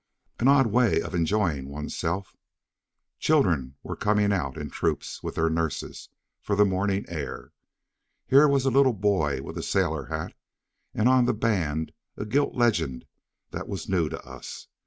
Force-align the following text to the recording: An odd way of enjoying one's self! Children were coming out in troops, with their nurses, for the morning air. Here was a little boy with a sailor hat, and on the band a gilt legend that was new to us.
An 0.39 0.47
odd 0.47 0.65
way 0.65 0.99
of 0.99 1.13
enjoying 1.13 1.69
one's 1.69 1.95
self! 1.95 2.35
Children 3.19 3.75
were 3.83 3.95
coming 3.95 4.33
out 4.33 4.57
in 4.57 4.71
troops, 4.71 5.21
with 5.21 5.35
their 5.35 5.47
nurses, 5.47 6.09
for 6.41 6.55
the 6.55 6.65
morning 6.65 7.05
air. 7.07 7.53
Here 8.25 8.47
was 8.47 8.65
a 8.65 8.71
little 8.71 8.93
boy 8.93 9.43
with 9.43 9.59
a 9.59 9.61
sailor 9.61 10.05
hat, 10.07 10.33
and 10.95 11.07
on 11.07 11.25
the 11.25 11.35
band 11.35 11.91
a 12.17 12.25
gilt 12.25 12.55
legend 12.55 13.05
that 13.51 13.67
was 13.67 13.87
new 13.87 14.09
to 14.09 14.19
us. 14.25 14.69